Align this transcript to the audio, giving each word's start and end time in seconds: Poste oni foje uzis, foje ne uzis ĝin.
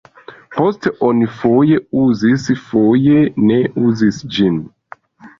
Poste 0.53 0.91
oni 1.07 1.25
foje 1.41 1.75
uzis, 2.03 2.47
foje 2.69 3.19
ne 3.49 3.59
uzis 3.91 4.19
ĝin. 4.39 4.57